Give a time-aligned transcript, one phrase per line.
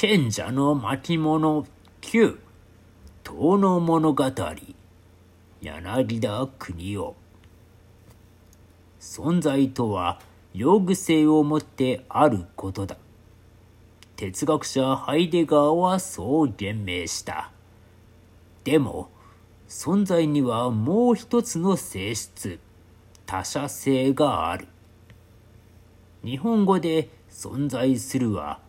[0.00, 1.66] 賢者の巻物
[2.02, 2.38] 9
[3.24, 4.30] 遠の物語
[5.60, 7.16] 柳田国夫。
[9.00, 10.20] 存在とは
[10.54, 12.96] 用具性をもってあることだ。
[14.14, 17.50] 哲学者ハイデガーはそう言明した。
[18.62, 19.10] でも
[19.68, 22.60] 存在にはもう一つの性質
[23.26, 24.68] 他者性がある。
[26.22, 28.60] 日本語で存在するは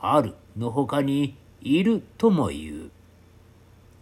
[0.00, 0.36] ある。
[0.58, 2.90] の他にいるとも言う。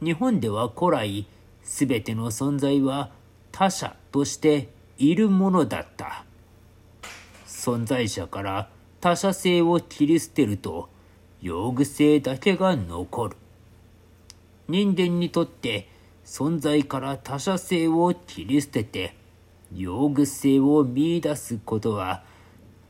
[0.05, 1.27] 日本では古来
[1.63, 3.11] すべての存在は
[3.53, 6.25] 他者としているものだった。
[7.47, 8.69] 存在者から
[9.01, 10.89] 他者性を切り捨てると
[11.43, 13.37] 用具性だけが残る。
[14.69, 15.89] 人間にとって
[16.25, 19.15] 存在から他者性を切り捨てて
[19.75, 22.25] 用具性を見出すことは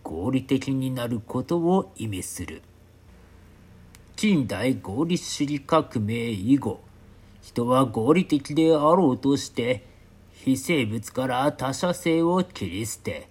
[0.03, 2.63] 合理的になることを意味する。
[4.17, 6.81] 近代合理主義革命以後
[7.43, 9.85] 人は合理的であろうとして
[10.33, 13.29] 非生物から他者性を切り捨て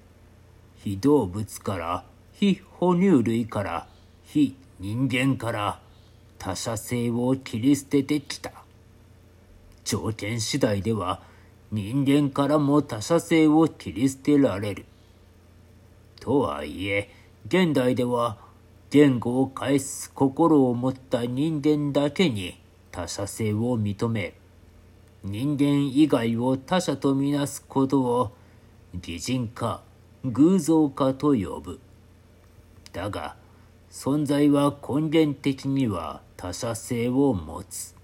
[0.75, 3.87] 非動物から非哺乳類から
[4.25, 5.79] 非人間から
[6.37, 8.51] 他者性を切り捨ててきた
[9.83, 11.21] 条件次第では
[11.71, 14.85] 人間からも他者性を切り捨てられる。
[16.19, 17.09] とはいえ
[17.47, 18.44] 現代では
[18.95, 24.35] 言語を返す心を持った人間だけに他者性を認め
[25.21, 28.31] 人間以外を他者とみなすことを
[28.93, 29.83] 擬人化
[30.23, 31.81] 偶像化と呼ぶ。
[32.93, 33.35] だが
[33.91, 37.95] 存在は根源的には他者性を持つ。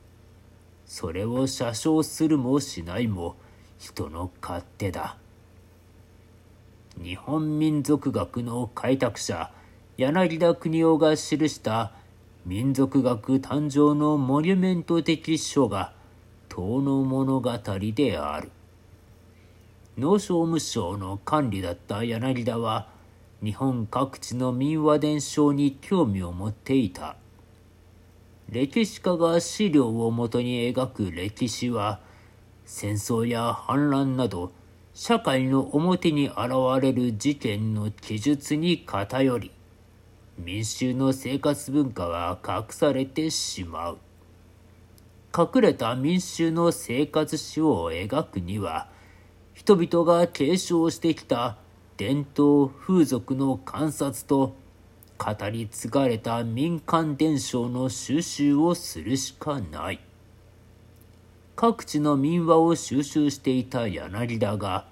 [0.86, 3.38] それを写生するもしないも
[3.80, 5.16] 人の勝手だ。
[7.02, 9.54] 日本民族学の開拓者
[9.98, 11.92] 柳田国夫が記した
[12.46, 15.94] 民族学誕生のモニュメント的書が
[16.48, 17.52] 遠の物語
[17.94, 18.52] である。
[19.98, 22.88] 農商務省の管理だった柳田は
[23.44, 27.18] 日本各地の民話伝承に興味を持っていた。
[28.50, 32.00] 歴史家が資料をもとに描く歴史は
[32.66, 34.52] 戦争や反乱など
[34.94, 36.38] 社会の表に現
[36.82, 39.52] れる事件の記述に偏り
[40.38, 43.98] 民衆の生活文化は隠されてしまう。
[45.38, 48.90] 隠れた民衆の生活史を描くには
[49.54, 51.58] 人々が継承してきた
[51.98, 54.56] 伝統風俗の観察と
[55.18, 60.00] 語り継がれた民間伝承の収集をするしかない。
[61.56, 64.88] 各地の民話を収集していた柳田が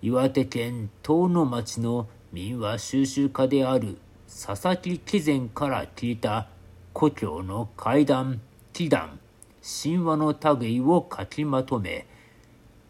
[0.00, 3.98] 岩手県遠野町の民話収集家である
[4.32, 6.46] 佐々木貴前から聞いた
[6.92, 8.40] 故郷の怪談
[8.72, 9.18] 祈談
[9.60, 12.06] 神話の類を書きまとめ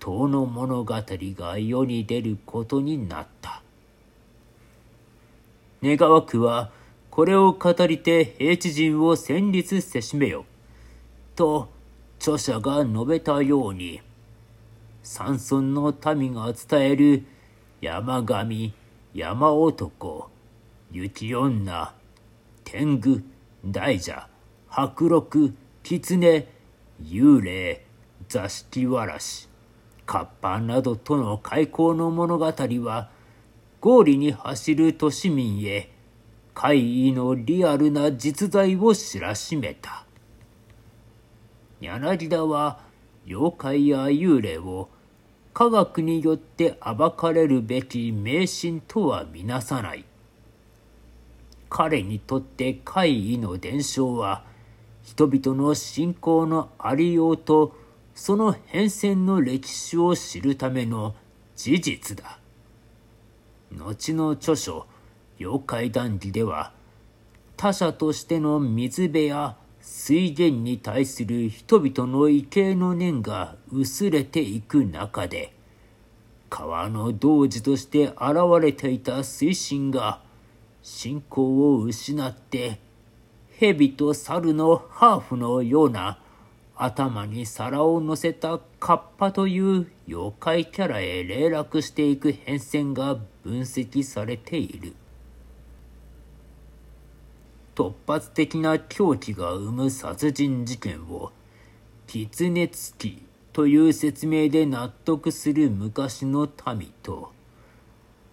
[0.00, 3.62] 遠野物語が世に出ることになった。
[5.82, 6.70] 願わくは
[7.10, 10.44] これを語りて平地人を戦慄せしめよ
[11.36, 11.70] と
[12.18, 14.02] 著者が述べたように
[15.02, 17.24] 山村の民が伝える
[17.80, 18.74] 山神
[19.14, 20.28] 山男
[20.92, 21.92] 雪女、
[22.64, 23.22] 天狗、
[23.64, 24.12] 大蛇、
[24.68, 25.52] 白六、
[25.84, 26.46] 狐、
[27.00, 27.86] 幽霊、
[28.28, 29.48] 座敷わらし、
[30.04, 33.08] カッパなどとの開口の物語は、
[33.80, 35.90] 合理に走る都市民へ、
[36.54, 40.04] 怪異のリアルな実在を知らしめた。
[41.80, 42.80] 柳田は、
[43.26, 44.88] 妖怪や幽霊を
[45.54, 50.04] 科学によって暴かれるべき迷信とはみなさない。
[51.82, 54.44] 彼にとって怪異の伝承は
[55.02, 57.74] 人々の信仰のありようと
[58.14, 61.14] その変遷の歴史を知るための
[61.56, 62.38] 事実だ。
[63.72, 64.86] 後の著書
[65.40, 66.74] 「妖怪談義」では
[67.56, 75.54] 他者としての水辺や水源に対する人々の畏敬の念が薄れていく中で
[76.50, 78.18] 川の童子として現
[78.60, 80.28] れていた水神が
[80.82, 82.78] 信仰を失って
[83.58, 86.18] 蛇と猿のハーフのような
[86.74, 94.94] 頭に皿を乗せたカッパという妖怪キャラへ霊落していく変遷が分析されている。
[97.74, 101.32] 突発的な狂気が生む殺人事件を
[102.06, 103.22] 狐つき
[103.52, 107.32] という説明で納得する昔の民と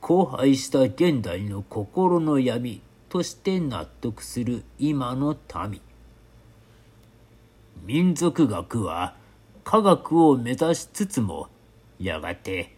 [0.02, 5.36] 荒廃した現代の心の闇として納得する今の
[5.70, 5.82] 民。
[7.86, 9.16] 民族学は
[9.64, 11.48] 科学を目指しつつも、
[12.00, 12.76] やがて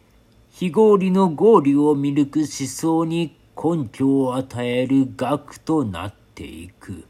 [0.50, 7.09] 非合理の合理を見抜く思想に根拠を与える学となっていく。